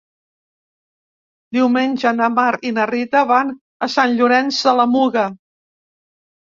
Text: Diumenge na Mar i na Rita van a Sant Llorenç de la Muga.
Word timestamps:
Diumenge 1.57 2.13
na 2.21 2.31
Mar 2.39 2.47
i 2.71 2.73
na 2.79 2.89
Rita 2.95 3.25
van 3.35 3.55
a 3.89 3.93
Sant 3.99 4.19
Llorenç 4.19 4.67
de 4.71 4.79
la 4.83 4.93
Muga. 4.99 5.33